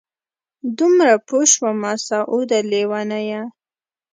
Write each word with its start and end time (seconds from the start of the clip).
دومره 0.77 1.13
پوه 1.27 1.43
شومه 1.53 1.93
سعوده 2.07 2.59
لېونیه! 2.71 3.41